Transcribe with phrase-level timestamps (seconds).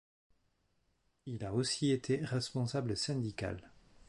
[1.27, 3.71] Il a aussi été responsable syndical.